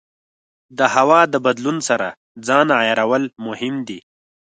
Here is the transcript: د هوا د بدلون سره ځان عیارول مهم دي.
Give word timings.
د 0.77 0.79
هوا 0.95 1.19
د 1.33 1.35
بدلون 1.45 1.77
سره 1.89 2.07
ځان 2.47 2.67
عیارول 2.79 3.23
مهم 3.47 3.75
دي. 3.87 3.99